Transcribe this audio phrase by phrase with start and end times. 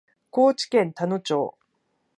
[0.31, 1.53] 高知県田野町